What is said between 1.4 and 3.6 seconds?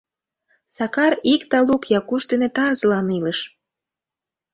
талук Якуш дене тарзылан илыш.